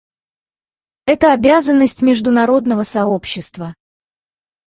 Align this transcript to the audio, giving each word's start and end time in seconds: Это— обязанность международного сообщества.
Это— 1.05 1.31
обязанность 1.31 2.01
международного 2.01 2.81
сообщества. 2.81 3.75